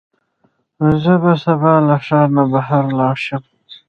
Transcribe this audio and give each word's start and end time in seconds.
زه 1.03 1.13
به 1.23 1.33
سبا 1.43 1.73
له 1.87 1.97
ښار 2.05 2.27
نه 2.37 2.43
بهر 2.51 2.83
لاړ 2.97 3.15
شم. 3.25 3.43